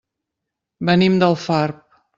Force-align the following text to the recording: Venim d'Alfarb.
Venim 0.91 1.21
d'Alfarb. 1.23 2.01